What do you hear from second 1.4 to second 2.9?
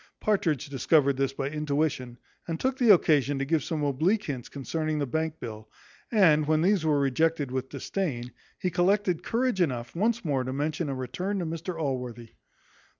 intuition, and took